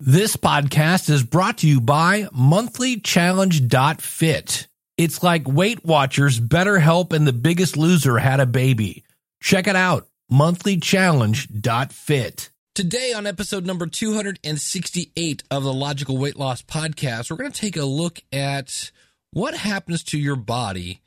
[0.00, 4.68] This podcast is brought to you by monthlychallenge.fit.
[4.96, 9.02] It's like Weight Watchers, BetterHelp, and The Biggest Loser had a baby.
[9.42, 12.50] Check it out, monthlychallenge.fit.
[12.76, 17.76] Today, on episode number 268 of the Logical Weight Loss Podcast, we're going to take
[17.76, 18.92] a look at
[19.32, 21.00] what happens to your body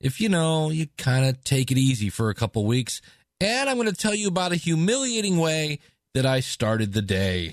[0.00, 3.02] if you know you kind of take it easy for a couple weeks.
[3.42, 5.80] And I'm going to tell you about a humiliating way
[6.14, 7.52] that I started the day.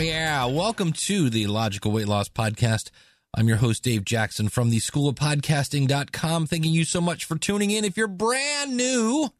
[0.00, 2.90] Yeah, welcome to the Logical Weight Loss Podcast.
[3.34, 6.46] I'm your host, Dave Jackson from the School of Podcasting.com.
[6.46, 7.84] Thanking you so much for tuning in.
[7.84, 9.30] If you're brand new,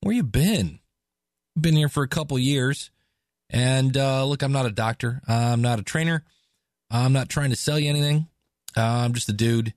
[0.00, 0.78] where you been?
[1.60, 2.90] Been here for a couple years.
[3.50, 5.20] And uh, look, I'm not a doctor.
[5.28, 6.24] I'm not a trainer.
[6.90, 8.28] I'm not trying to sell you anything.
[8.76, 9.74] Uh, I'm just a dude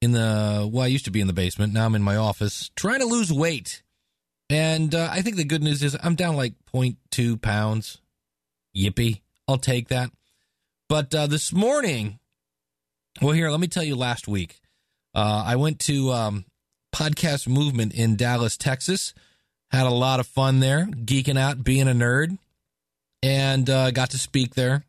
[0.00, 1.72] in the, well, I used to be in the basement.
[1.72, 3.82] Now I'm in my office trying to lose weight.
[4.50, 7.98] And uh, I think the good news is I'm down like 0.2 pounds.
[8.76, 9.20] Yippee.
[9.48, 10.10] I'll take that.
[10.88, 12.18] But uh, this morning,
[13.22, 14.60] well, here, let me tell you last week.
[15.14, 16.44] Uh, I went to um,
[16.94, 19.14] Podcast Movement in Dallas, Texas.
[19.70, 22.38] Had a lot of fun there, geeking out, being a nerd,
[23.22, 24.84] and uh, got to speak there.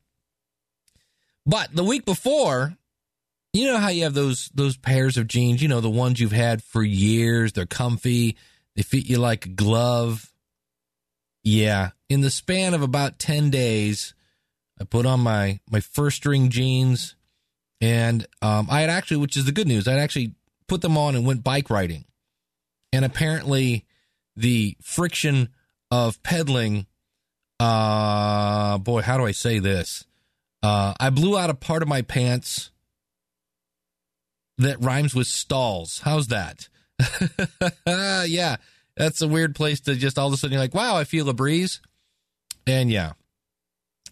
[1.45, 2.75] But the week before,
[3.53, 6.31] you know how you have those those pairs of jeans, you know, the ones you've
[6.31, 8.38] had for years, they're comfy,
[8.75, 10.31] they fit you like a glove.
[11.44, 14.16] Yeah, in the span of about 10 days,
[14.81, 17.16] I put on my my first string jeans
[17.81, 20.33] and um, I had actually, which is the good news, I'd actually
[20.67, 22.06] put them on and went bike riding.
[22.91, 23.85] And apparently,
[24.35, 25.50] the friction
[25.91, 26.88] of pedaling,
[27.59, 30.06] uh, boy, how do I say this?
[30.66, 32.72] Uh, I blew out a part of my pants
[34.58, 36.02] that rhymes with stalls.
[36.03, 36.70] How's that?
[37.86, 38.56] yeah,
[38.98, 41.30] that's a weird place to just all of a sudden you're like, wow, I feel
[41.30, 41.81] a breeze.
[42.66, 43.14] And yeah,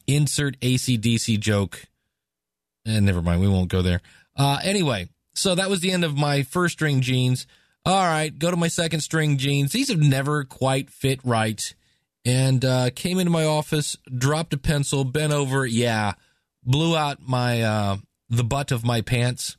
[0.06, 1.86] insert ACDC joke.
[2.86, 4.02] And never mind, we won't go there.
[4.38, 7.47] Uh, anyway, so that was the end of my first string jeans.
[7.84, 9.72] All right, go to my second string jeans.
[9.72, 11.74] These have never quite fit right.
[12.25, 15.66] And uh, came into my office, dropped a pencil, bent over.
[15.66, 16.13] Yeah,
[16.66, 17.97] blew out my uh,
[18.29, 19.57] the butt of my pants.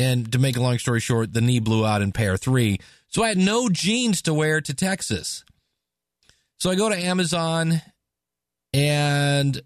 [0.00, 2.78] And to make a long story short, the knee blew out in pair three.
[3.08, 5.44] So I had no jeans to wear to Texas.
[6.58, 7.82] So I go to Amazon
[8.72, 9.60] and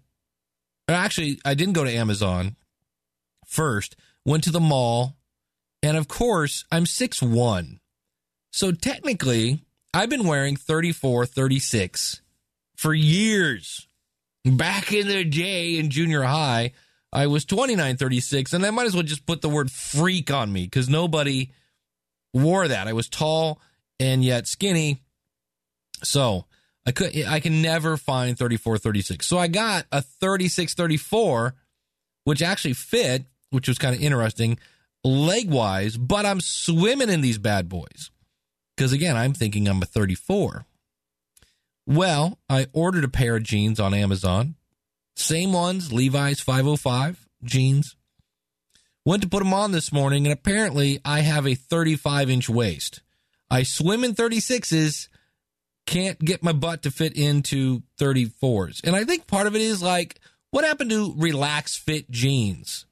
[0.87, 2.55] actually, I didn't go to Amazon
[3.45, 3.95] first,
[4.25, 5.15] went to the mall,
[5.81, 7.79] and of course, I'm 6'1.
[8.51, 9.59] So technically,
[9.93, 12.21] I've been wearing 34, 36
[12.75, 13.87] for years.
[14.45, 16.73] Back in the day in junior high,
[17.11, 20.51] I was 29, 36, and I might as well just put the word freak on
[20.51, 21.51] me because nobody
[22.33, 22.87] wore that.
[22.87, 23.61] I was tall
[23.99, 25.01] and yet skinny.
[26.03, 26.45] So
[26.85, 29.25] I could I can never find 34, 36.
[29.25, 31.55] So I got a 36, 34,
[32.25, 34.57] which actually fit, which was kind of interesting
[35.03, 38.09] leg wise, but I'm swimming in these bad boys.
[38.75, 40.65] Because again, I'm thinking I'm a 34.
[41.85, 44.55] Well, I ordered a pair of jeans on Amazon.
[45.15, 47.95] Same ones, Levi's 505 jeans.
[49.05, 53.01] Went to put them on this morning, and apparently I have a 35 inch waist.
[53.49, 55.09] I swim in 36s,
[55.85, 58.83] can't get my butt to fit into 34s.
[58.83, 60.19] And I think part of it is like,
[60.51, 62.85] what happened to relax fit jeans?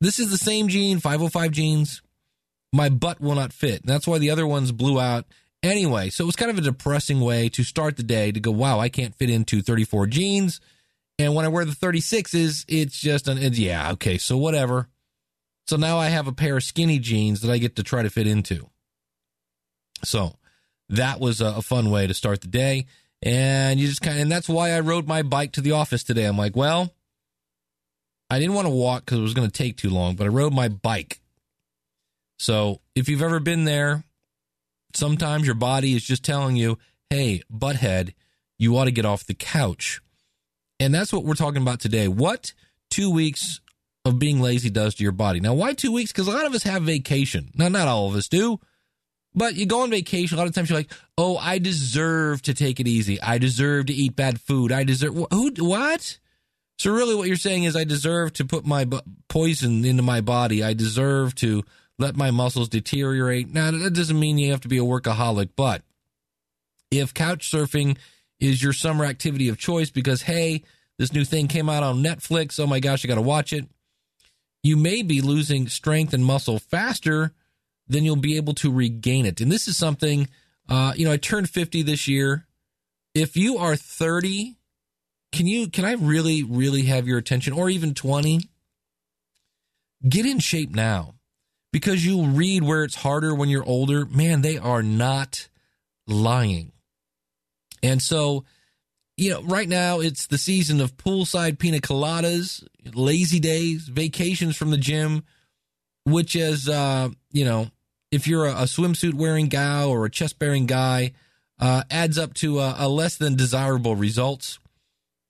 [0.00, 2.02] This is the same jean, 505 jeans.
[2.72, 3.82] My butt will not fit.
[3.82, 5.26] And that's why the other ones blew out
[5.62, 6.10] anyway.
[6.10, 8.78] So it was kind of a depressing way to start the day to go, wow,
[8.80, 10.60] I can't fit into 34 jeans.
[11.18, 14.88] And when I wear the 36s, it's just an, it's, yeah, okay, so whatever.
[15.66, 18.10] So now I have a pair of skinny jeans that I get to try to
[18.10, 18.70] fit into.
[20.04, 20.36] So
[20.88, 22.86] that was a, a fun way to start the day.
[23.20, 26.04] And you just kind of, and that's why I rode my bike to the office
[26.04, 26.24] today.
[26.24, 26.94] I'm like, well,
[28.30, 30.28] I didn't want to walk because it was going to take too long, but I
[30.28, 31.20] rode my bike.
[32.38, 34.04] So if you've ever been there,
[34.98, 36.76] sometimes your body is just telling you,
[37.08, 38.12] hey, butthead,
[38.58, 40.00] you ought to get off the couch.
[40.80, 42.08] And that's what we're talking about today.
[42.08, 42.52] What
[42.90, 43.60] two weeks
[44.04, 45.40] of being lazy does to your body.
[45.40, 46.12] Now, why two weeks?
[46.12, 47.50] Because a lot of us have vacation.
[47.54, 48.58] Now, not all of us do,
[49.34, 50.36] but you go on vacation.
[50.36, 53.20] A lot of times you're like, oh, I deserve to take it easy.
[53.20, 54.72] I deserve to eat bad food.
[54.72, 55.14] I deserve.
[55.30, 55.52] Who?
[55.58, 56.18] What?
[56.78, 60.20] So really, what you're saying is, I deserve to put my bu- poison into my
[60.20, 60.62] body.
[60.62, 61.64] I deserve to
[61.98, 63.52] let my muscles deteriorate.
[63.52, 65.82] Now, that doesn't mean you have to be a workaholic, but
[66.90, 67.98] if couch surfing
[68.40, 70.62] is your summer activity of choice because hey,
[70.96, 72.58] this new thing came out on Netflix.
[72.58, 73.66] Oh my gosh, I got to watch it.
[74.62, 77.32] You may be losing strength and muscle faster
[77.86, 79.40] than you'll be able to regain it.
[79.40, 80.28] And this is something,
[80.68, 82.46] uh, you know, I turned 50 this year.
[83.14, 84.56] If you are 30,
[85.32, 88.40] can you, can I really, really have your attention or even 20?
[90.08, 91.14] Get in shape now
[91.78, 94.04] because you'll read where it's harder when you're older.
[94.04, 95.48] Man, they are not
[96.08, 96.72] lying.
[97.84, 98.44] And so,
[99.16, 104.72] you know, right now it's the season of poolside pina coladas, lazy days, vacations from
[104.72, 105.22] the gym,
[106.04, 107.70] which is, uh, you know,
[108.10, 111.12] if you're a, a swimsuit wearing guy or a chest bearing guy,
[111.60, 114.58] uh, adds up to a, a less than desirable results.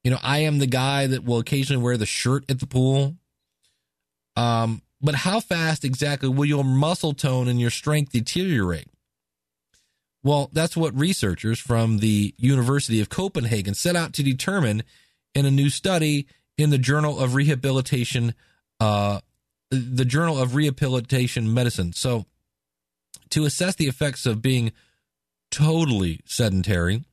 [0.02, 3.16] You know, I am the guy that will occasionally wear the shirt at the pool.
[4.34, 8.88] Um, but how fast exactly will your muscle tone and your strength deteriorate?
[10.22, 14.82] Well, that's what researchers from the University of Copenhagen set out to determine
[15.34, 18.34] in a new study in the Journal of Rehabilitation,
[18.80, 19.20] uh,
[19.70, 21.92] the Journal of Rehabilitation Medicine.
[21.92, 22.26] So,
[23.30, 24.72] to assess the effects of being
[25.50, 27.04] totally sedentary,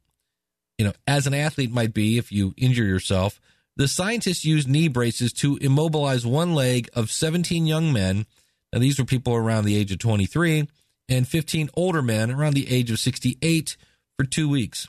[0.78, 3.40] you know, as an athlete might be if you injure yourself,
[3.78, 8.26] the scientists used knee braces to immobilize one leg of 17 young men.
[8.72, 10.68] Now, these were people around the age of 23
[11.10, 13.78] and 15 older men around the age of 68
[14.18, 14.88] for two weeks.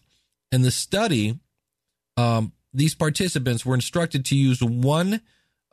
[0.53, 1.39] In the study,
[2.17, 5.21] um, these participants were instructed to use one,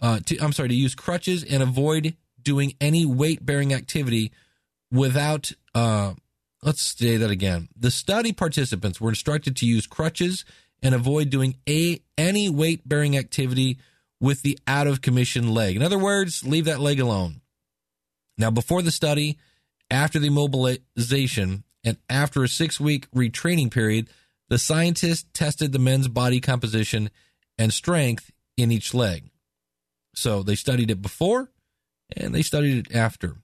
[0.01, 4.31] uh, to, I'm sorry, to use crutches and avoid doing any weight bearing activity
[4.91, 6.13] without, uh,
[6.61, 7.69] let's say that again.
[7.77, 10.45] The study participants were instructed to use crutches
[10.83, 13.79] and avoid doing a, any weight bearing activity
[14.19, 15.75] with the out of commission leg.
[15.75, 17.41] In other words, leave that leg alone.
[18.37, 19.37] Now, before the study,
[19.89, 24.09] after the mobilization, and after a six week retraining period,
[24.49, 27.09] the scientists tested the men's body composition
[27.57, 29.29] and strength in each leg.
[30.15, 31.51] So they studied it before
[32.15, 33.37] and they studied it after.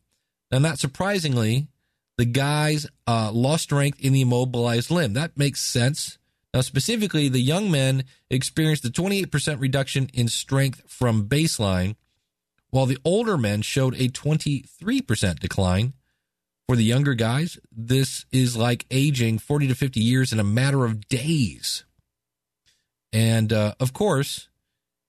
[0.52, 1.68] Now, not surprisingly,
[2.18, 5.14] the guys uh, lost strength in the immobilized limb.
[5.14, 6.19] That makes sense.
[6.54, 11.96] Now, specifically, the young men experienced a 28% reduction in strength from baseline,
[12.72, 15.94] while the older men showed a 23% decline.
[16.68, 20.86] For the younger guys, this is like aging 40 to 50 years in a matter
[20.86, 21.84] of days.
[23.12, 24.50] And uh, of course,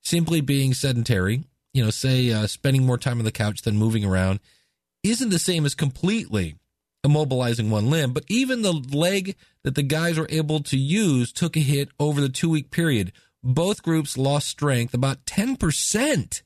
[0.03, 1.45] simply being sedentary,
[1.75, 4.41] you know, say uh, spending more time on the couch than moving around,
[5.03, 6.57] isn't the same as completely
[7.05, 8.13] immobilizing one limb.
[8.13, 12.21] But even the leg that the guys were able to use took a hit over
[12.21, 13.13] the two week period.
[13.43, 16.43] Both groups lost strength about 10%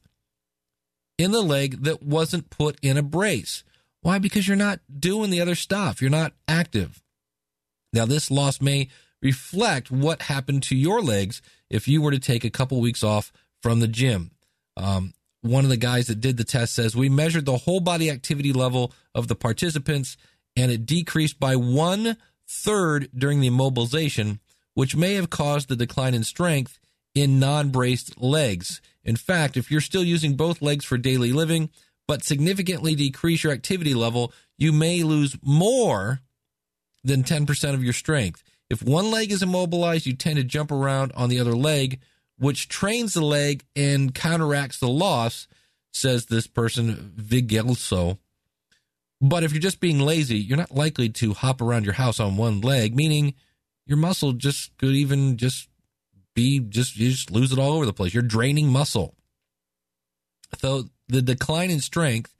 [1.18, 3.64] in the leg that wasn't put in a brace.
[4.00, 4.18] Why?
[4.18, 6.00] Because you're not doing the other stuff.
[6.00, 7.02] You're not active.
[7.92, 8.88] Now, this loss may
[9.22, 13.32] reflect what happened to your legs if you were to take a couple weeks off
[13.62, 14.32] from the gym.
[14.76, 18.10] Um, one of the guys that did the test says we measured the whole body
[18.10, 20.16] activity level of the participants
[20.56, 22.16] and it decreased by one
[22.48, 24.38] third during the immobilization,
[24.74, 26.78] which may have caused the decline in strength
[27.14, 28.80] in non braced legs.
[29.04, 31.70] In fact, if you're still using both legs for daily living,
[32.06, 36.20] but significantly decrease your activity level, you may lose more
[37.02, 38.42] than 10% of your strength.
[38.70, 42.00] If one leg is immobilized, you tend to jump around on the other leg,
[42.38, 45.46] which trains the leg and counteracts the loss,
[45.92, 48.18] says this person, Vigelso.
[49.20, 52.36] But if you're just being lazy, you're not likely to hop around your house on
[52.36, 53.34] one leg, meaning
[53.86, 55.68] your muscle just could even just
[56.34, 58.12] be just you just lose it all over the place.
[58.12, 59.14] You're draining muscle.
[60.58, 62.34] So the decline in strength,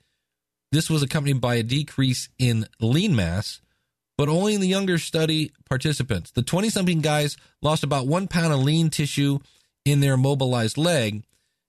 [0.71, 3.61] this was accompanied by a decrease in lean mass,
[4.17, 6.31] but only in the younger study participants.
[6.31, 9.39] The 20 something guys lost about one pound of lean tissue
[9.85, 11.23] in their mobilized leg.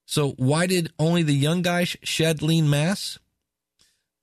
[0.06, 3.18] So, why did only the young guys shed lean mass?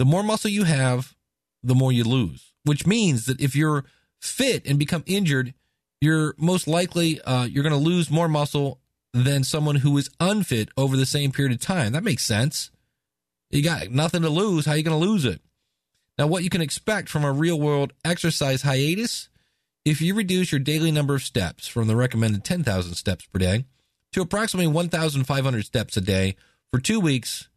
[0.04, 1.16] The more muscle you have,
[1.64, 3.86] the more you lose, which means that if you're
[4.20, 5.54] fit and become injured,
[6.02, 8.82] you're most likely uh, you're going to lose more muscle
[9.14, 11.94] than someone who is unfit over the same period of time.
[11.94, 12.70] That makes sense.
[13.50, 14.66] You got nothing to lose.
[14.66, 15.40] How are you going to lose it?
[16.18, 19.30] Now, what you can expect from a real world exercise hiatus,
[19.86, 23.64] if you reduce your daily number of steps from the recommended 10,000 steps per day
[24.12, 26.36] to approximately 1,500 steps a day
[26.74, 27.48] for two weeks,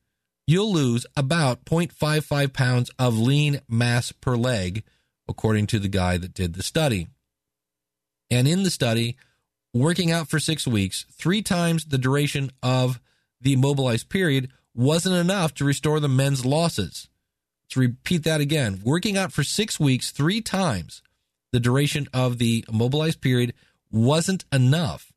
[0.47, 4.85] you'll lose about 0.55 pounds of lean mass per leg,
[5.29, 7.09] according to the guy that did the study.
[8.31, 9.17] And in the study,
[9.75, 13.01] working out for six weeks, three times the duration of
[13.41, 17.09] the immobilized period, wasn't enough to restore the men's losses.
[17.71, 21.03] To repeat that again, working out for six weeks, three times
[21.53, 23.55] the duration of the immobilized period
[23.91, 25.13] wasn't enough.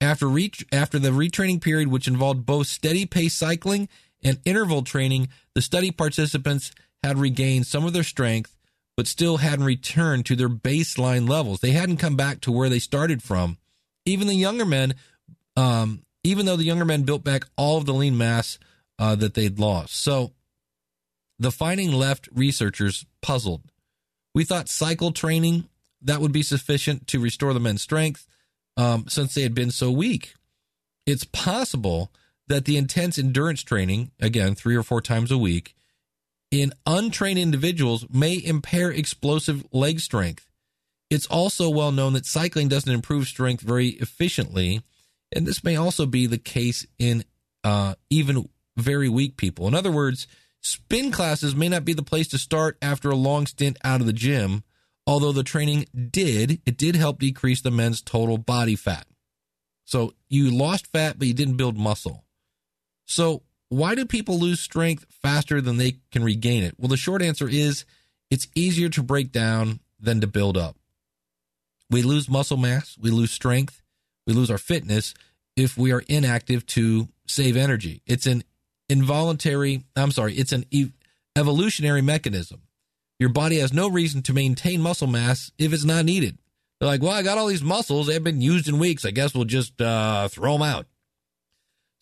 [0.00, 3.88] After re- after the retraining period, which involved both steady pace cycling
[4.24, 8.56] and interval training, the study participants had regained some of their strength,
[8.96, 11.60] but still hadn't returned to their baseline levels.
[11.60, 13.58] They hadn't come back to where they started from.
[14.06, 14.94] Even the younger men,
[15.56, 18.58] um, even though the younger men built back all of the lean mass
[18.98, 19.96] uh, that they'd lost.
[19.96, 20.32] So
[21.38, 23.62] the finding left researchers puzzled.
[24.34, 25.68] We thought cycle training
[26.02, 28.26] that would be sufficient to restore the men's strength
[28.76, 30.34] um, since they had been so weak.
[31.06, 32.10] It's possible
[32.48, 35.74] that the intense endurance training, again, three or four times a week,
[36.50, 40.48] in untrained individuals may impair explosive leg strength.
[41.10, 44.82] It's also well known that cycling doesn't improve strength very efficiently,
[45.34, 47.24] and this may also be the case in
[47.62, 49.66] uh, even very weak people.
[49.66, 50.26] In other words,
[50.60, 54.06] spin classes may not be the place to start after a long stint out of
[54.06, 54.64] the gym,
[55.06, 59.06] although the training did, it did help decrease the men's total body fat.
[59.84, 62.23] So you lost fat, but you didn't build muscle.
[63.06, 66.74] So why do people lose strength faster than they can regain it?
[66.78, 67.84] Well, the short answer is
[68.30, 70.76] it's easier to break down than to build up.
[71.90, 73.82] We lose muscle mass, we lose strength,
[74.26, 75.14] we lose our fitness
[75.56, 78.02] if we are inactive to save energy.
[78.06, 78.42] It's an
[78.88, 80.92] involuntary, I'm sorry, it's an ev-
[81.36, 82.62] evolutionary mechanism.
[83.18, 86.38] Your body has no reason to maintain muscle mass if it's not needed.
[86.80, 88.06] They're like, well, I got all these muscles.
[88.06, 89.04] They've been used in weeks.
[89.04, 90.86] I guess we'll just uh, throw them out.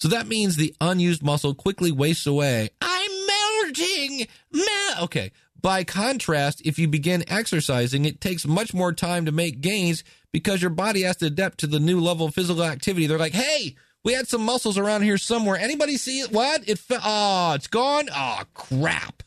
[0.03, 2.71] So that means the unused muscle quickly wastes away.
[2.81, 4.27] I'm melting.
[4.51, 5.31] Mel- okay.
[5.61, 10.61] By contrast, if you begin exercising, it takes much more time to make gains because
[10.61, 13.07] your body has to adapt to the new level of physical activity.
[13.07, 15.57] They're like, hey, we had some muscles around here somewhere.
[15.57, 16.33] Anybody see it?
[16.33, 16.69] What?
[16.69, 18.09] It fe- oh, it's gone?
[18.13, 19.23] Oh, crap.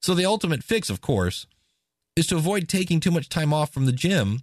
[0.00, 1.46] So the ultimate fix, of course,
[2.16, 4.40] is to avoid taking too much time off from the gym.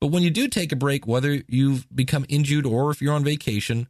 [0.00, 3.22] But when you do take a break, whether you've become injured or if you're on
[3.22, 3.86] vacation,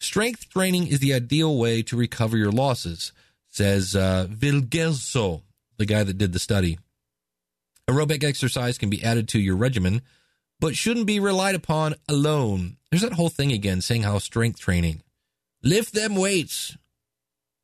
[0.00, 3.12] strength training is the ideal way to recover your losses,
[3.48, 5.42] says uh, Vigelso,
[5.78, 6.78] the guy that did the study.
[7.88, 10.02] Aerobic exercise can be added to your regimen,
[10.60, 12.76] but shouldn't be relied upon alone.
[12.90, 15.02] There's that whole thing again saying how strength training,
[15.62, 16.76] lift them weights.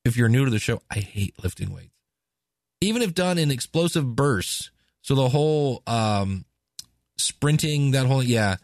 [0.05, 1.95] If you're new to the show, I hate lifting weights.
[2.81, 4.71] Even if done in explosive bursts,
[5.03, 6.45] so the whole um,
[7.17, 8.57] sprinting, that whole, yeah,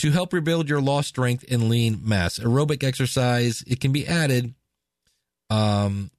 [0.00, 2.38] to help rebuild your lost strength and lean mass.
[2.38, 4.54] Aerobic exercise, it can be added.
[5.50, 6.10] Um,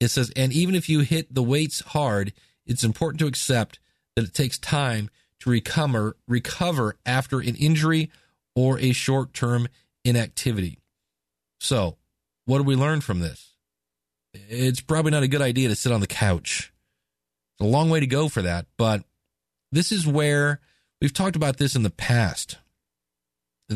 [0.00, 2.32] it says, and even if you hit the weights hard,
[2.64, 3.78] it's important to accept
[4.16, 5.10] that it takes time
[5.40, 8.10] to recover recover after an injury
[8.56, 9.68] or a short-term
[10.02, 10.78] inactivity.
[11.60, 11.98] So,
[12.46, 13.52] what do we learn from this?
[14.32, 16.72] It's probably not a good idea to sit on the couch.
[17.58, 19.04] It's a long way to go for that, but
[19.70, 20.60] this is where
[21.02, 22.56] we've talked about this in the past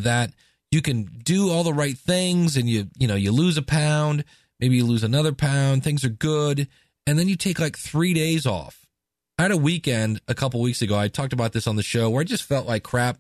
[0.03, 0.33] that
[0.71, 4.25] you can do all the right things and you you know you lose a pound
[4.61, 6.69] maybe you lose another pound things are good.
[7.07, 8.85] And then you take like three days off.
[9.39, 10.99] I had a weekend a couple weeks ago.
[10.99, 13.19] I talked about this on the show where i just felt like crap.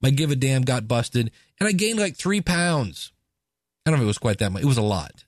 [0.00, 3.12] My give a damn got busted and i gained like three pounds.
[3.84, 4.62] I don't know if it was quite that much.
[4.62, 5.24] It was a lot.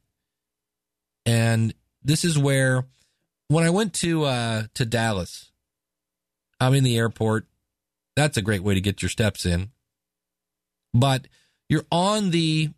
[1.26, 2.86] And this is where
[3.48, 5.50] when i went to uh to dallas
[6.60, 7.46] i'm in the airport.
[8.16, 9.70] That's a great way to get your steps in
[10.92, 11.26] but
[11.68, 12.70] you're on the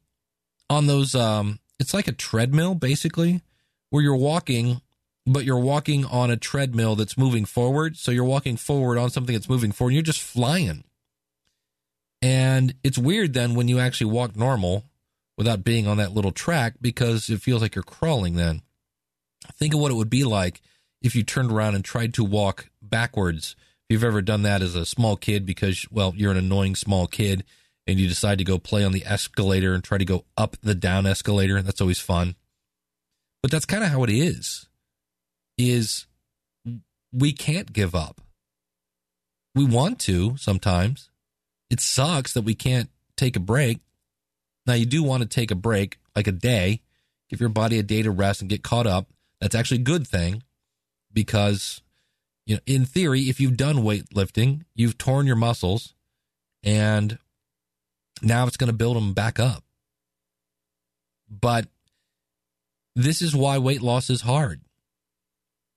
[0.68, 3.42] on those um it's like a treadmill basically
[3.90, 4.80] where you're walking
[5.26, 7.96] but you're walking on a treadmill that's moving forward.
[7.96, 10.84] So you're walking forward on something that's moving forward you're just flying.
[12.20, 14.84] And it's weird then when you actually walk normal
[15.36, 18.62] without being on that little track because it feels like you're crawling then.
[19.56, 20.60] Think of what it would be like
[21.00, 23.56] if you turned around and tried to walk backwards.
[23.88, 27.06] If you've ever done that as a small kid because well you're an annoying small
[27.06, 27.44] kid
[27.86, 30.74] and you decide to go play on the escalator and try to go up the
[30.74, 31.60] down escalator.
[31.62, 32.36] That's always fun.
[33.42, 34.68] But that's kind of how it is.
[35.58, 36.06] is
[37.12, 38.20] we can't give up.
[39.54, 41.10] We want to sometimes.
[41.70, 43.80] It sucks that we can't take a break.
[44.66, 46.82] Now, you do want to take a break, like a day,
[47.28, 49.08] give your body a day to rest and get caught up.
[49.40, 50.42] That's actually a good thing
[51.12, 51.82] because,
[52.46, 55.94] you know, in theory, if you've done weightlifting, you've torn your muscles
[56.62, 57.18] and
[58.22, 59.64] now it's going to build them back up.
[61.28, 61.66] But
[62.94, 64.60] this is why weight loss is hard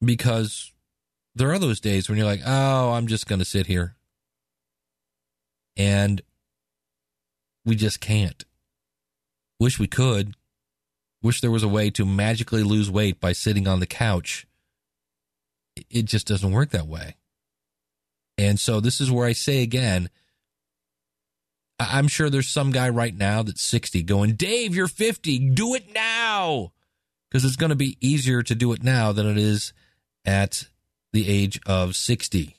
[0.03, 0.73] because
[1.33, 3.95] there are those days when you're like, oh, I'm just going to sit here.
[5.77, 6.21] And
[7.65, 8.45] we just can't.
[9.59, 10.35] Wish we could.
[11.21, 14.45] Wish there was a way to magically lose weight by sitting on the couch.
[15.89, 17.15] It just doesn't work that way.
[18.37, 20.09] And so this is where I say again,
[21.79, 25.51] I'm sure there's some guy right now that's 60 going, Dave, you're 50.
[25.51, 26.71] Do it now.
[27.29, 29.73] Because it's going to be easier to do it now than it is
[30.23, 30.67] at
[31.11, 32.55] the age of 60.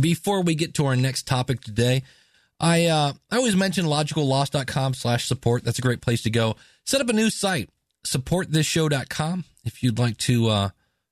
[0.00, 2.02] Before we get to our next topic today,
[2.60, 5.64] I uh, I always mention logicalloss.com slash support.
[5.64, 6.56] That's a great place to go.
[6.84, 7.70] Set up a new site,
[8.06, 9.44] supportthisshow.com.
[9.64, 10.68] If you'd like to uh,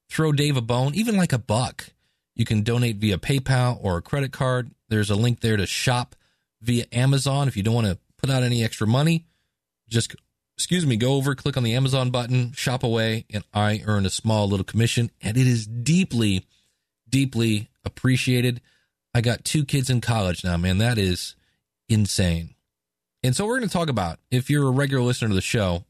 [0.09, 1.91] throw Dave a bone, even like a buck,
[2.35, 4.71] you can donate via PayPal or a credit card.
[4.89, 6.15] There's a link there to shop
[6.61, 7.49] via Amazon.
[7.49, 9.27] If you don't want to put out any extra money,
[9.89, 10.15] just
[10.57, 14.11] excuse me, go over, click on the Amazon button, shop away, and I earn a
[14.11, 15.11] small little commission.
[15.21, 16.47] And it is deeply,
[17.09, 18.61] deeply appreciated.
[19.15, 20.79] I got two kids in college now, man.
[20.79, 21.37] That is
[21.89, 22.55] insane.
[23.23, 25.85] And so we're going to talk about if you're a regular listener to the show,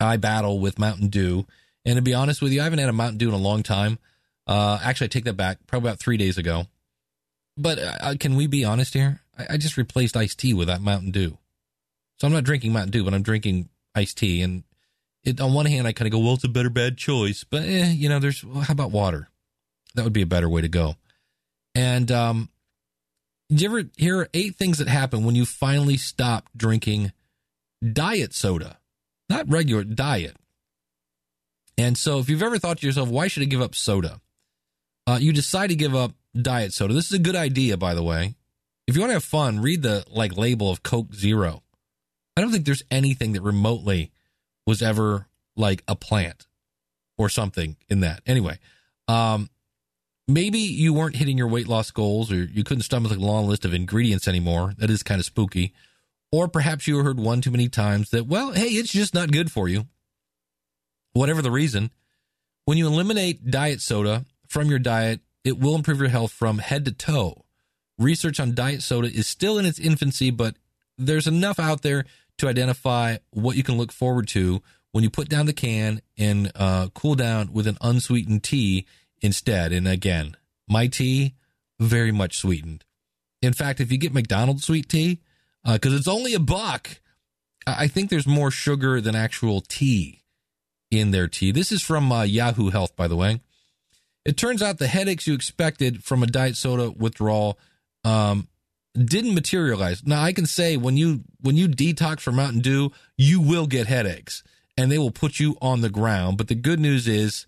[0.00, 1.46] I battle with Mountain Dew.
[1.84, 3.62] And to be honest with you, I haven't had a Mountain Dew in a long
[3.62, 3.98] time.
[4.46, 6.66] Uh, actually, I take that back, probably about three days ago.
[7.56, 9.20] But uh, can we be honest here?
[9.38, 11.38] I, I just replaced iced tea with that Mountain Dew.
[12.18, 14.42] So I'm not drinking Mountain Dew, but I'm drinking iced tea.
[14.42, 14.64] And
[15.24, 17.44] it, on one hand, I kind of go, well, it's a better bad choice.
[17.44, 19.28] But, eh, you know, there's, well, how about water?
[19.94, 20.96] That would be a better way to go.
[21.74, 22.50] And um,
[23.48, 27.12] did you ever hear eight things that happen when you finally stop drinking
[27.92, 28.78] diet soda?
[29.28, 30.36] Not regular, diet.
[31.78, 34.20] And so if you've ever thought to yourself, why should I give up soda?
[35.06, 36.94] Uh, you decide to give up diet soda.
[36.94, 38.34] This is a good idea, by the way.
[38.86, 41.62] If you want to have fun, read the like label of Coke Zero.
[42.36, 44.12] I don't think there's anything that remotely
[44.66, 46.46] was ever like a plant
[47.16, 48.20] or something in that.
[48.26, 48.58] Anyway,
[49.08, 49.48] um,
[50.28, 53.64] maybe you weren't hitting your weight loss goals or you couldn't stomach a long list
[53.64, 54.74] of ingredients anymore.
[54.78, 55.72] That is kind of spooky.
[56.32, 59.50] Or perhaps you heard one too many times that, well, hey, it's just not good
[59.50, 59.86] for you.
[61.12, 61.90] Whatever the reason,
[62.66, 66.84] when you eliminate diet soda from your diet, it will improve your health from head
[66.84, 67.44] to toe.
[67.98, 70.56] Research on diet soda is still in its infancy, but
[70.98, 72.04] there's enough out there
[72.38, 74.60] to identify what you can look forward to
[74.92, 78.86] when you put down the can and uh, cool down with an unsweetened tea
[79.20, 79.72] instead.
[79.72, 80.36] And again,
[80.68, 81.34] my tea,
[81.78, 82.84] very much sweetened.
[83.40, 85.20] In fact, if you get McDonald's sweet tea,
[85.64, 87.00] because uh, it's only a buck,
[87.66, 90.24] I think there's more sugar than actual tea
[90.90, 91.52] in their tea.
[91.52, 93.40] This is from uh, Yahoo Health, by the way.
[94.26, 97.60] It turns out the headaches you expected from a diet soda withdrawal
[98.02, 98.48] um,
[98.92, 100.04] didn't materialize.
[100.04, 103.86] Now I can say when you when you detox from Mountain Dew, you will get
[103.86, 104.42] headaches
[104.76, 106.38] and they will put you on the ground.
[106.38, 107.46] But the good news is,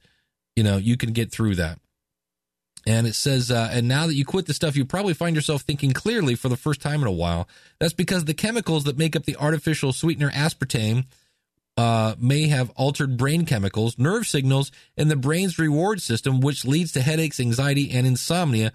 [0.54, 1.80] you know, you can get through that.
[2.86, 5.62] And it says, uh, and now that you quit the stuff, you probably find yourself
[5.62, 7.48] thinking clearly for the first time in a while.
[7.80, 11.06] That's because the chemicals that make up the artificial sweetener aspartame
[11.78, 16.90] uh, may have altered brain chemicals, nerve signals, and the brain's reward system, which leads
[16.90, 18.72] to headaches, anxiety, and insomnia.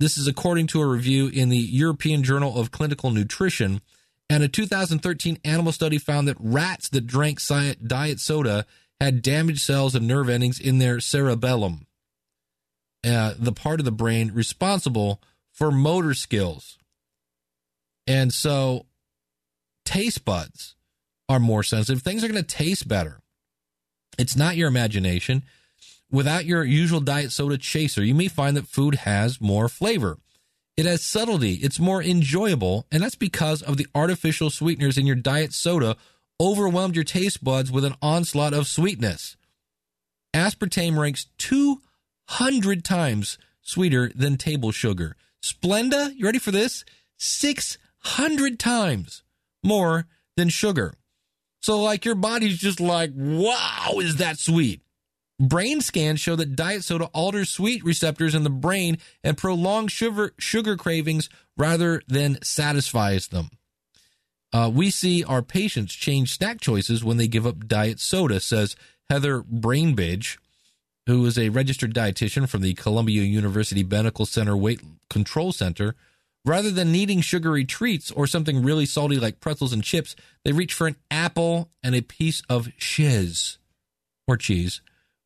[0.00, 3.80] This is according to a review in the European Journal of Clinical Nutrition.
[4.28, 7.38] And a 2013 animal study found that rats that drank
[7.86, 8.66] diet soda
[9.00, 11.86] had damaged cells and nerve endings in their cerebellum,
[13.06, 16.78] uh, the part of the brain responsible for motor skills.
[18.08, 18.86] And so,
[19.84, 20.74] taste buds
[21.30, 22.02] are more sensitive.
[22.02, 23.20] Things are going to taste better.
[24.18, 25.44] It's not your imagination
[26.10, 30.18] without your usual diet soda chaser, you may find that food has more flavor.
[30.76, 35.16] It has subtlety, it's more enjoyable, and that's because of the artificial sweeteners in your
[35.16, 35.96] diet soda
[36.40, 39.36] overwhelmed your taste buds with an onslaught of sweetness.
[40.34, 45.16] Aspartame ranks 200 times sweeter than table sugar.
[45.42, 46.84] Splenda, you ready for this?
[47.18, 49.22] 600 times
[49.62, 50.94] more than sugar.
[51.60, 54.80] So, like, your body's just like, wow, is that sweet?
[55.38, 60.32] Brain scans show that diet soda alters sweet receptors in the brain and prolongs sugar,
[60.38, 63.50] sugar cravings rather than satisfies them.
[64.52, 68.76] Uh, we see our patients change snack choices when they give up diet soda, says
[69.08, 70.38] Heather Bainbridge,
[71.06, 75.94] who is a registered dietitian from the Columbia University Medical Center Weight Control Center,
[76.44, 80.72] rather than needing sugary treats or something really salty like pretzels and chips, they reach
[80.72, 83.58] for an apple and a piece of shiz
[84.26, 84.80] or cheese.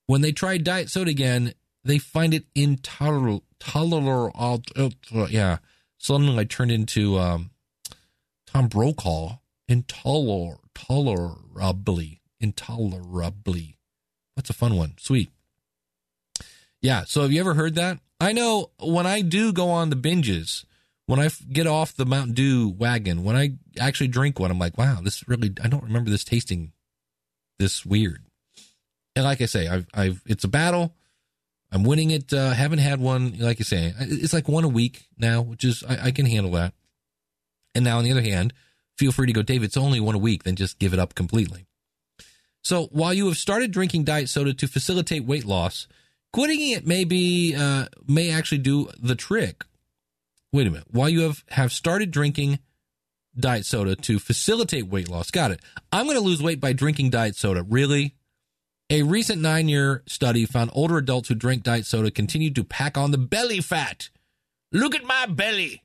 [0.07, 3.45] When they try diet soda again, they find it intolerable.
[3.59, 4.31] Tolerable.
[5.31, 5.59] Yeah.
[5.99, 7.51] Suddenly I turned into um,
[8.47, 9.39] Tom Brokaw.
[9.71, 12.21] Intoler, tolerably.
[12.41, 13.79] Intolerably.
[14.37, 14.95] That's a fun one.
[14.99, 15.31] Sweet.
[16.83, 17.05] Yeah.
[17.07, 18.01] So have you ever heard that?
[18.21, 20.65] I know when I do go on the binges,
[21.07, 24.79] when I get off the Mountain Dew wagon, when I actually drink one, I'm like,
[24.79, 26.73] wow, this really, I don't remember this tasting
[27.59, 28.23] this weird.
[29.15, 30.95] And like I say, I've, I've, it's a battle.
[31.71, 32.33] I'm winning it.
[32.33, 35.85] Uh, haven't had one, like I say, it's like one a week now, which is,
[35.89, 36.73] I, I can handle that.
[37.75, 38.53] And now on the other hand,
[38.97, 41.15] feel free to go, Dave, it's only one a week, then just give it up
[41.15, 41.67] completely.
[42.63, 45.87] So while you have started drinking diet soda to facilitate weight loss,
[46.33, 49.65] quitting it may be, uh, may actually do the trick.
[50.55, 50.87] Wait a minute.
[50.93, 52.61] While you have, have started drinking
[53.37, 55.59] diet soda to facilitate weight loss, got it.
[55.91, 57.65] I'm going to lose weight by drinking diet soda.
[57.65, 58.15] Really?
[58.89, 62.97] A recent nine year study found older adults who drank diet soda continued to pack
[62.97, 64.11] on the belly fat.
[64.71, 65.83] Look at my belly.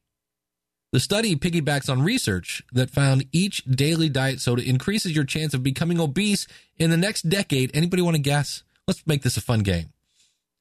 [0.91, 5.63] The study piggybacks on research that found each daily diet soda increases your chance of
[5.63, 6.45] becoming obese
[6.77, 7.71] in the next decade.
[7.73, 8.61] Anybody want to guess?
[8.87, 9.93] Let's make this a fun game.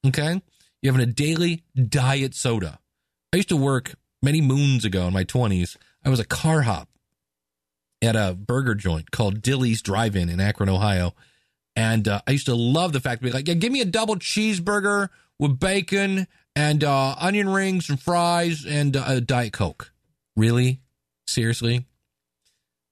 [0.03, 0.41] Okay?
[0.81, 2.79] You're having a daily diet soda.
[3.31, 5.77] I used to work many moons ago in my 20s.
[6.03, 6.89] I was a car hop
[8.01, 11.13] at a burger joint called Dilly's Drive In in Akron, Ohio.
[11.75, 13.85] And uh, I used to love the fact to be like, yeah, give me a
[13.85, 19.91] double cheeseburger with bacon and uh, onion rings and fries and uh, a Diet Coke.
[20.35, 20.81] Really?
[21.27, 21.85] Seriously?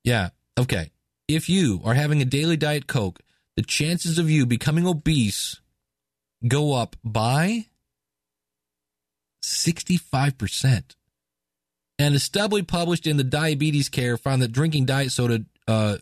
[0.04, 0.30] Yeah.
[0.58, 0.92] Okay.
[1.28, 3.20] If you are having a daily Diet Coke,
[3.56, 5.60] the chances of you becoming obese
[6.48, 7.66] go up by
[9.48, 10.96] 65%.
[12.00, 15.98] And a study published in the Diabetes Care found that drinking diet soda, uh,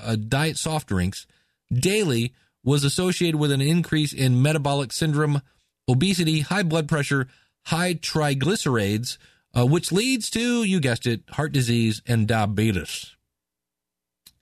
[0.00, 1.26] uh, diet soft drinks
[1.72, 5.42] daily was associated with an increase in metabolic syndrome,
[5.88, 7.28] obesity, high blood pressure,
[7.66, 9.18] high triglycerides,
[9.56, 13.16] uh, which leads to, you guessed it, heart disease and diabetes.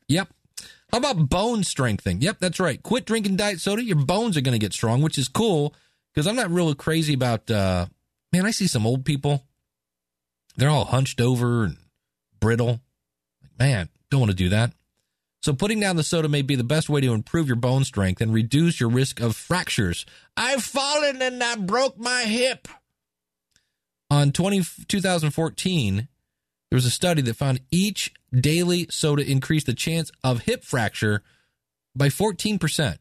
[0.08, 0.28] Yep.
[0.90, 2.20] How about bone strengthening?
[2.20, 2.82] Yep, that's right.
[2.82, 3.82] Quit drinking diet soda.
[3.82, 5.74] Your bones are going to get strong, which is cool
[6.12, 7.86] because I'm not really crazy about, uh,
[8.34, 9.44] man, I see some old people.
[10.56, 11.76] They're all hunched over and
[12.40, 12.80] brittle.
[13.60, 14.72] Man, don't want to do that.
[15.40, 18.20] So putting down the soda may be the best way to improve your bone strength
[18.20, 20.04] and reduce your risk of fractures.
[20.36, 22.66] I've fallen and I broke my hip.
[24.10, 26.08] On 20, 2014,
[26.70, 31.22] there was a study that found each daily soda increased the chance of hip fracture
[31.94, 32.98] by 14%.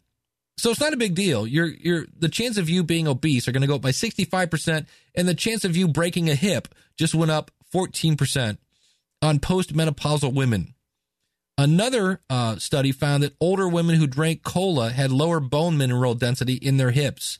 [0.57, 1.47] So it's not a big deal.
[1.47, 4.85] You're, you're, the chance of you being obese are going to go up by 65%,
[5.15, 8.57] and the chance of you breaking a hip just went up 14%
[9.21, 10.75] on postmenopausal women.
[11.57, 16.55] Another uh, study found that older women who drank cola had lower bone mineral density
[16.55, 17.39] in their hips.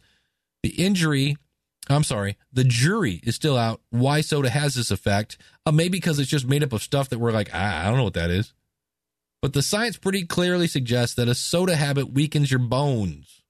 [0.62, 1.36] The injury,
[1.90, 5.38] I'm sorry, the jury is still out why soda has this effect.
[5.66, 7.98] Uh, maybe because it's just made up of stuff that we're like, ah, I don't
[7.98, 8.54] know what that is.
[9.44, 13.42] But the science pretty clearly suggests that a soda habit weakens your bones.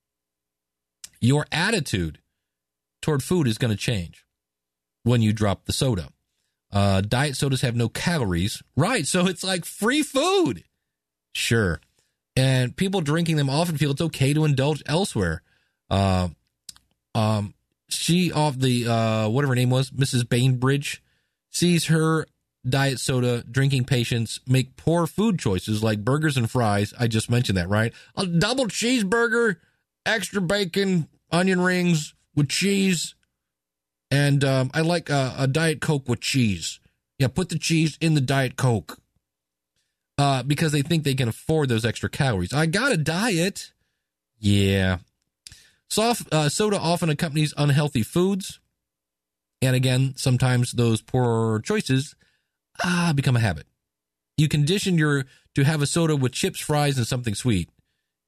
[1.21, 2.17] Your attitude
[2.99, 4.25] toward food is going to change
[5.03, 6.09] when you drop the soda.
[6.71, 8.63] Uh, diet sodas have no calories.
[8.75, 9.05] Right.
[9.05, 10.63] So it's like free food.
[11.35, 11.79] Sure.
[12.35, 15.43] And people drinking them often feel it's okay to indulge elsewhere.
[15.91, 16.29] Uh,
[17.13, 17.53] um,
[17.87, 20.27] she off the, uh, whatever her name was, Mrs.
[20.27, 21.03] Bainbridge,
[21.51, 22.25] sees her
[22.67, 26.93] diet soda drinking patients make poor food choices like burgers and fries.
[26.99, 27.93] I just mentioned that, right?
[28.15, 29.57] A double cheeseburger,
[30.05, 33.15] extra bacon, onion rings with cheese,
[34.09, 36.79] and um, I like a, a, Diet Coke with cheese.
[37.17, 38.99] Yeah, put the cheese in the Diet Coke
[40.17, 42.53] uh, because they think they can afford those extra calories.
[42.53, 43.71] I got a diet.
[44.39, 44.99] Yeah.
[45.89, 48.59] Soft uh, soda often accompanies unhealthy foods.
[49.61, 52.15] And again, sometimes those poor choices
[52.83, 53.65] ah become a habit.
[54.37, 57.69] You condition your to have a soda with chips, fries, and something sweet.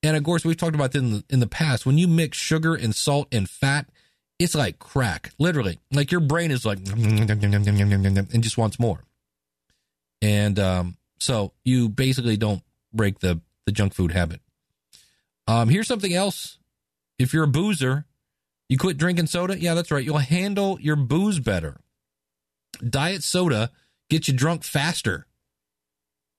[0.03, 1.85] And of course, we've talked about this in the, in the past.
[1.85, 3.89] When you mix sugar and salt and fat,
[4.37, 5.79] it's like crack, literally.
[5.91, 9.03] Like your brain is like and just wants more.
[10.21, 12.61] And um, so you basically don't
[12.93, 14.41] break the the junk food habit.
[15.47, 16.59] Um, here's something else.
[17.17, 18.05] If you're a boozer,
[18.69, 19.59] you quit drinking soda.
[19.59, 20.03] Yeah, that's right.
[20.03, 21.77] You'll handle your booze better.
[22.87, 23.71] Diet soda
[24.09, 25.27] gets you drunk faster.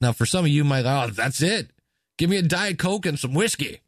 [0.01, 1.71] Now, for some of you, might oh, that's it.
[2.19, 3.81] Give me a diet coke and some whiskey.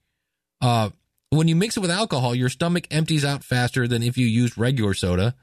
[0.60, 0.90] Uh,
[1.30, 4.56] when you mix it with alcohol, your stomach empties out faster than if you used
[4.56, 5.34] regular soda,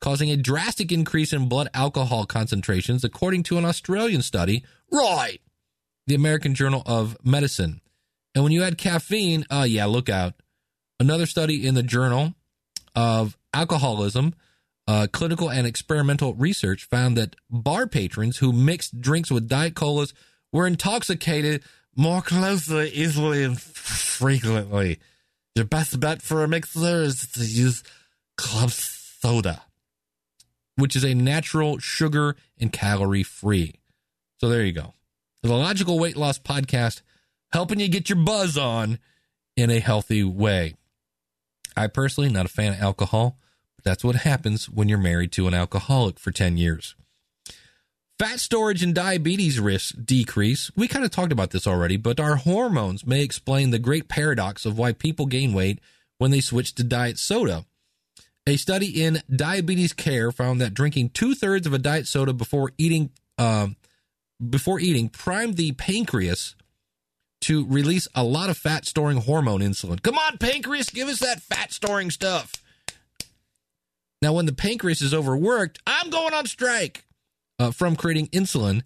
[0.00, 4.64] causing a drastic increase in blood alcohol concentrations, according to an Australian study.
[4.90, 5.40] Right.
[6.06, 7.80] The American Journal of Medicine.
[8.34, 10.34] And when you add caffeine, uh, yeah, look out.
[10.98, 12.34] Another study in the Journal
[12.94, 14.34] of Alcoholism,
[14.86, 20.12] uh, Clinical and Experimental Research found that bar patrons who mixed drinks with Diet Colas
[20.52, 21.62] were intoxicated
[21.96, 24.98] more closely, easily, and frequently.
[25.54, 27.82] Your best bet for a mixer is to use
[28.36, 29.62] club soda,
[30.76, 33.74] which is a natural sugar and calorie free.
[34.38, 34.94] So there you go.
[35.42, 37.02] The Logical Weight Loss Podcast,
[37.52, 38.98] helping you get your buzz on
[39.56, 40.74] in a healthy way.
[41.76, 43.38] I personally not a fan of alcohol,
[43.82, 46.94] that's what happens when you're married to an alcoholic for 10 years.
[48.18, 50.70] Fat storage and diabetes risks decrease.
[50.76, 54.64] We kind of talked about this already, but our hormones may explain the great paradox
[54.64, 55.80] of why people gain weight
[56.18, 57.64] when they switch to diet soda.
[58.46, 62.72] A study in diabetes care found that drinking two thirds of a diet soda before
[62.78, 63.76] eating um,
[64.50, 66.54] before eating primed the pancreas
[67.42, 70.02] to release a lot of fat storing hormone insulin.
[70.02, 72.61] Come on, pancreas, give us that fat storing stuff.
[74.22, 77.04] Now, when the pancreas is overworked, I'm going on strike
[77.58, 78.82] uh, from creating insulin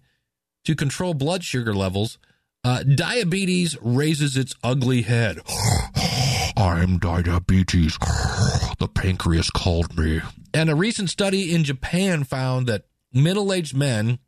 [0.65, 2.17] to control blood sugar levels.
[2.63, 5.39] Uh, diabetes raises its ugly head.
[6.57, 7.97] I'm diabetes.
[8.79, 10.21] The pancreas called me.
[10.53, 14.19] And a recent study in Japan found that middle aged men,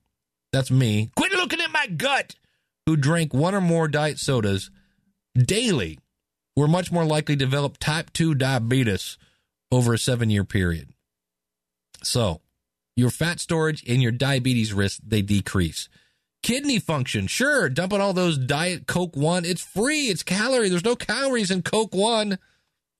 [0.51, 2.33] that's me, quit looking at my gut,
[2.87, 4.71] who drank one or more diet sodas
[5.37, 5.99] daily
[6.55, 9.19] were much more likely to develop type 2 diabetes
[9.71, 10.89] over a seven year period.
[12.03, 12.41] So,
[12.95, 15.89] your fat storage and your diabetes risk, they decrease.
[16.41, 20.95] Kidney function, sure, dumping all those diet Coke 1, it's free, it's calorie, there's no
[20.95, 22.38] calories in Coke 1.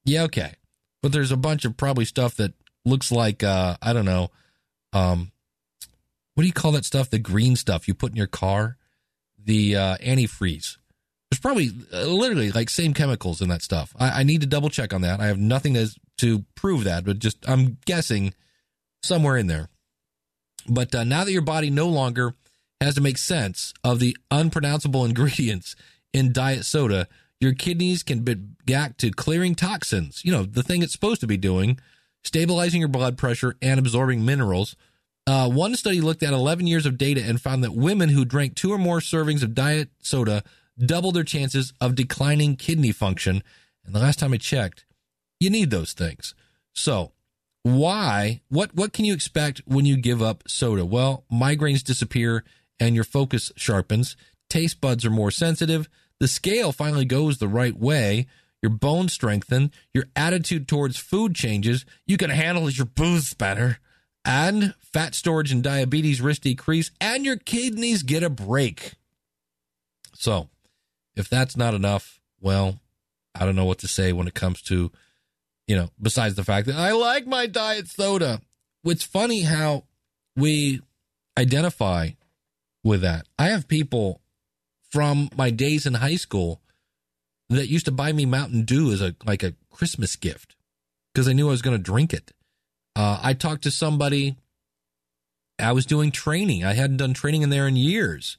[0.03, 0.55] Yeah, okay.
[1.01, 2.53] But there's a bunch of probably stuff that
[2.85, 4.29] looks like uh I don't know,
[4.91, 5.31] um
[6.35, 7.09] what do you call that stuff?
[7.09, 8.77] The green stuff you put in your car?
[9.41, 10.77] The uh antifreeze.
[11.29, 13.95] There's probably uh, literally like same chemicals in that stuff.
[13.97, 15.21] I, I need to double check on that.
[15.21, 18.33] I have nothing to to prove that, but just I'm guessing
[19.01, 19.69] somewhere in there.
[20.67, 22.35] But uh, now that your body no longer
[22.81, 25.75] has to make sense of the unpronounceable ingredients
[26.13, 27.07] in diet soda,
[27.39, 30.21] your kidneys can be back to clearing toxins.
[30.23, 31.79] You know, the thing it's supposed to be doing,
[32.23, 34.75] stabilizing your blood pressure and absorbing minerals.
[35.25, 38.55] Uh, one study looked at 11 years of data and found that women who drank
[38.55, 40.43] two or more servings of diet soda
[40.77, 43.43] doubled their chances of declining kidney function.
[43.85, 44.85] And the last time I checked,
[45.39, 46.33] you need those things.
[46.73, 47.12] So,
[47.77, 50.86] why what what can you expect when you give up soda?
[50.86, 52.43] Well migraines disappear
[52.79, 54.15] and your focus sharpens.
[54.49, 55.89] Taste buds are more sensitive.
[56.19, 58.27] The scale finally goes the right way.
[58.62, 59.71] Your bones strengthen.
[59.93, 61.86] Your attitude towards food changes.
[62.05, 63.79] You can handle your booze better.
[64.25, 68.93] And fat storage and diabetes risk decrease and your kidneys get a break.
[70.13, 70.49] So
[71.19, 72.79] if that's not enough well
[73.36, 74.91] i don't know what to say when it comes to
[75.69, 78.41] you know, besides the fact that I like my diet soda.
[78.84, 79.84] It's funny how
[80.36, 80.82] we
[81.38, 82.10] identify
[82.84, 83.27] with that.
[83.38, 84.19] I have people
[84.89, 86.60] from my days in high school
[87.49, 90.55] that used to buy me Mountain Dew as a like a Christmas gift
[91.13, 92.32] because I knew I was going to drink it.
[92.95, 94.38] Uh, I talked to somebody.
[95.60, 96.65] I was doing training.
[96.65, 98.38] I hadn't done training in there in years,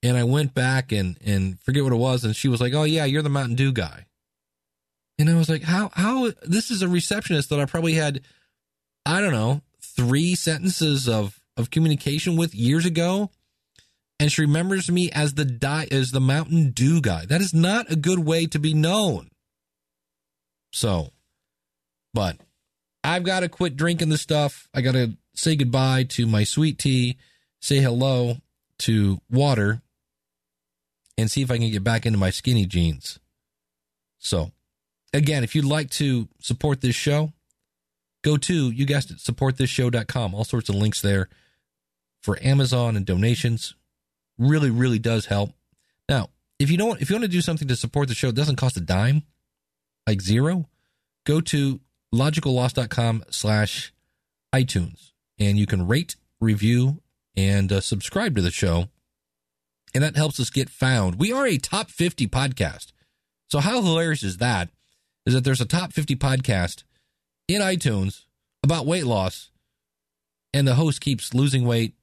[0.00, 2.84] and I went back and and forget what it was, and she was like, "Oh
[2.84, 4.06] yeah, you're the Mountain Dew guy."
[5.22, 8.22] And I was like, how, how, this is a receptionist that I probably had,
[9.06, 13.30] I don't know, three sentences of, of communication with years ago.
[14.18, 17.24] And she remembers me as the die, as the Mountain Dew guy.
[17.24, 19.30] That is not a good way to be known.
[20.72, 21.10] So,
[22.12, 22.38] but
[23.04, 24.68] I've got to quit drinking the stuff.
[24.74, 27.16] I got to say goodbye to my sweet tea,
[27.60, 28.38] say hello
[28.78, 29.82] to water,
[31.16, 33.20] and see if I can get back into my skinny jeans.
[34.18, 34.50] So,
[35.12, 37.32] again, if you'd like to support this show,
[38.22, 40.34] go to, you guessed it, supportthisshow.com.
[40.34, 41.28] All sorts of links there
[42.22, 43.74] for Amazon and donations.
[44.38, 45.50] Really, really does help.
[46.08, 48.34] Now, if you don't, if you want to do something to support the show, it
[48.34, 49.22] doesn't cost a dime,
[50.06, 50.68] like zero,
[51.26, 51.80] go to
[52.14, 53.92] logicalloss.com slash
[54.54, 57.00] iTunes and you can rate, review,
[57.36, 58.88] and uh, subscribe to the show.
[59.94, 61.16] And that helps us get found.
[61.16, 62.92] We are a top 50 podcast.
[63.48, 64.70] So how hilarious is that?
[65.26, 66.84] Is that there's a top 50 podcast
[67.48, 68.24] in iTunes
[68.62, 69.50] about weight loss,
[70.52, 71.94] and the host keeps losing weight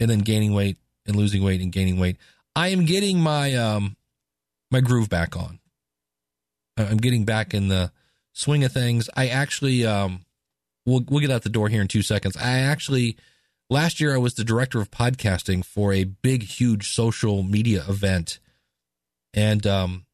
[0.00, 2.16] and then gaining weight and losing weight and gaining weight.
[2.54, 3.96] I am getting my um
[4.70, 5.60] my groove back on.
[6.76, 7.92] I'm getting back in the
[8.32, 9.08] swing of things.
[9.14, 10.24] I actually, um,
[10.86, 12.36] we'll we'll get out the door here in two seconds.
[12.36, 13.16] I actually
[13.70, 18.38] last year I was the director of podcasting for a big, huge social media event,
[19.34, 20.06] and um,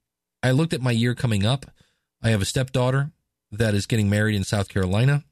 [0.43, 1.67] I looked at my year coming up.
[2.23, 3.13] I have a stepdaughter
[3.53, 5.25] that is getting married in South Carolina.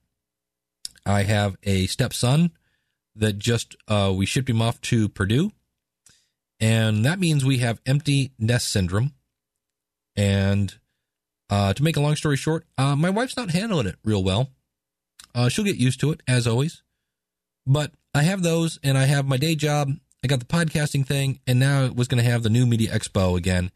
[1.05, 2.53] I have a stepson
[3.15, 5.53] that just uh, we shipped him off to Purdue,
[6.61, 9.13] and that means we have empty nest syndrome.
[10.17, 10.75] And
[11.51, 14.51] uh, to make a long story short, uh, my wife's not handling it real well.
[15.35, 16.83] Uh, she'll get used to it as always,
[17.67, 19.91] but I have those, and I have my day job.
[20.25, 22.91] I got the podcasting thing, and now it was going to have the new media
[22.91, 23.71] expo again.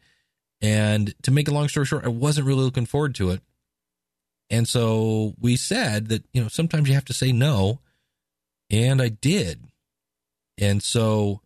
[0.61, 3.41] And to make a long story short, I wasn't really looking forward to it.
[4.49, 7.79] And so we said that, you know, sometimes you have to say no.
[8.69, 9.63] And I did.
[10.57, 11.41] And so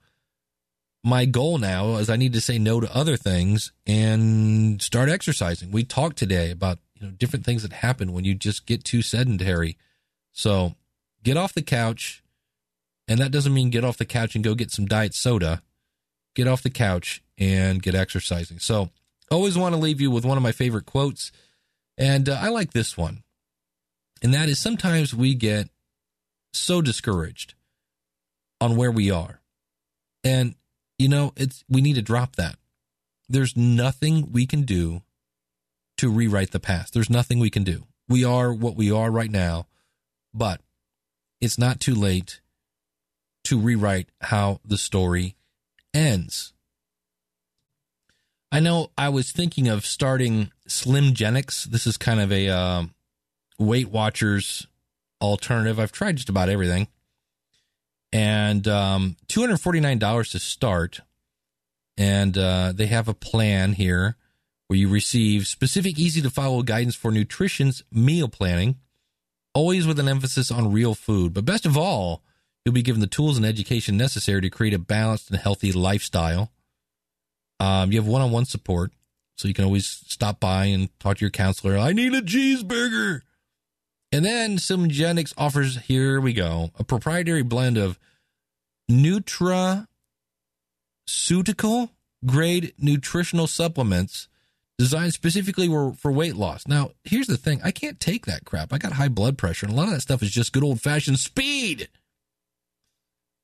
[1.04, 5.72] my goal now is I need to say no to other things and start exercising.
[5.72, 9.02] We talked today about, you know, different things that happen when you just get too
[9.02, 9.78] sedentary.
[10.32, 10.76] So
[11.24, 12.24] get off the couch.
[13.08, 15.62] And that doesn't mean get off the couch and go get some diet soda.
[16.34, 18.58] Get off the couch and get exercising.
[18.58, 18.90] So
[19.32, 21.32] always want to leave you with one of my favorite quotes.
[21.98, 23.24] And uh, I like this one.
[24.22, 25.70] And that is sometimes we get
[26.54, 27.54] so discouraged
[28.62, 29.42] on where we are.
[30.24, 30.56] And
[30.98, 32.58] you know, it's we need to drop that.
[33.28, 35.02] There's nothing we can do
[35.98, 36.94] to rewrite the past.
[36.94, 37.84] There's nothing we can do.
[38.08, 39.68] We are what we are right now,
[40.34, 40.62] but
[41.42, 42.42] it's not too late
[43.46, 45.36] to rewrite how the story
[45.94, 46.54] ends.
[48.52, 51.66] I know I was thinking of starting Slimgenics.
[51.66, 52.84] This is kind of a uh,
[53.60, 54.68] Weight Watchers
[55.22, 55.80] alternative.
[55.80, 56.88] I've tried just about everything.
[58.14, 61.02] And um, $249 to start.
[61.98, 64.16] And uh, they have a plan here
[64.68, 68.78] where you receive specific, easy to follow guidance for nutrition's meal planning,
[69.54, 71.34] always with an emphasis on real food.
[71.34, 72.24] But best of all,
[72.64, 76.52] you'll be given the tools and education necessary to create a balanced and healthy lifestyle.
[77.60, 78.92] Um, you have one on one support,
[79.38, 81.78] so you can always stop by and talk to your counselor.
[81.78, 83.22] I need a cheeseburger.
[84.12, 88.00] And then Slimgenics offers, here we go, a proprietary blend of
[88.90, 89.88] nutra,
[91.08, 91.90] nutraceutical
[92.26, 94.28] grade nutritional supplements
[94.78, 96.68] designed specifically for weight loss.
[96.68, 98.74] Now, here's the thing I can't take that crap.
[98.74, 100.82] I got high blood pressure, and a lot of that stuff is just good old
[100.82, 101.90] fashioned speed.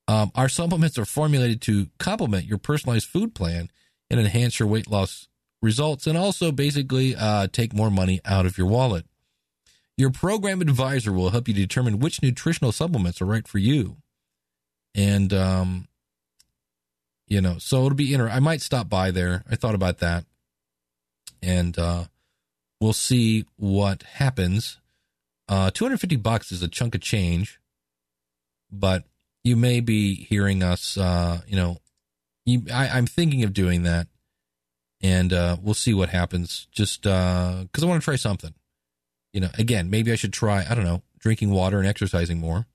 [0.07, 3.69] Um, our supplements are formulated to complement your personalized food plan
[4.11, 5.29] and enhance your weight loss
[5.61, 9.05] results, and also basically uh, take more money out of your wallet.
[9.95, 13.97] Your program advisor will help you determine which nutritional supplements are right for you.
[14.93, 15.87] And, um,
[17.27, 18.35] you know, so it'll be interesting.
[18.35, 19.45] I might stop by there.
[19.49, 20.25] I thought about that.
[21.41, 22.05] And uh,
[22.81, 24.77] we'll see what happens.
[25.47, 27.61] Uh, 250 bucks is a chunk of change,
[28.69, 29.05] but
[29.43, 31.77] you may be hearing us, uh, you know,
[32.45, 34.07] you, I, am thinking of doing that,
[35.01, 36.67] and uh, we'll see what happens.
[36.71, 38.53] Just because uh, I want to try something.
[39.33, 40.65] You know, again, maybe I should try.
[40.69, 42.67] I don't know, drinking water and exercising more.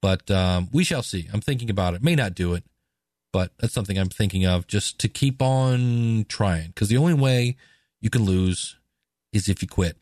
[0.00, 1.28] But um, we shall see.
[1.32, 2.02] I'm thinking about it.
[2.02, 2.64] May not do it,
[3.32, 6.68] but that's something I'm thinking of just to keep on trying.
[6.68, 7.56] Because the only way
[8.00, 8.76] you can lose
[9.32, 9.96] is if you quit.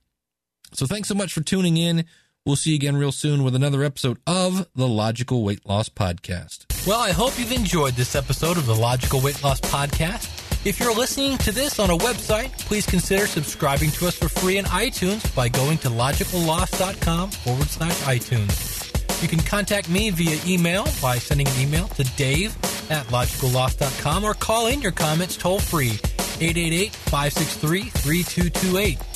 [0.72, 2.04] So thanks so much for tuning in.
[2.46, 6.86] We'll see you again real soon with another episode of the Logical Weight Loss Podcast.
[6.86, 10.64] Well, I hope you've enjoyed this episode of the Logical Weight Loss Podcast.
[10.64, 14.58] If you're listening to this on a website, please consider subscribing to us for free
[14.58, 19.20] in iTunes by going to logicalloss.com forward slash iTunes.
[19.20, 22.54] You can contact me via email by sending an email to dave
[22.92, 25.98] at logicalloss.com or call in your comments toll free
[26.40, 29.15] 888 563 3228.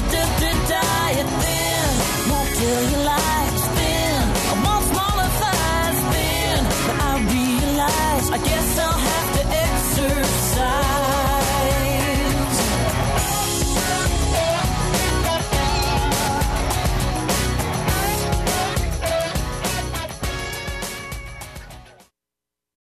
[8.33, 10.50] I guess I'll have to exercise.